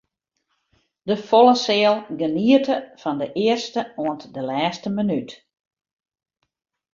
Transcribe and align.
De 1.09 1.15
folle 1.27 1.53
seal 1.65 1.97
geniete 2.21 2.75
fan 3.01 3.17
de 3.21 3.27
earste 3.47 3.81
oant 4.03 4.21
de 4.35 4.41
lêste 4.49 4.89
minút. 4.97 5.31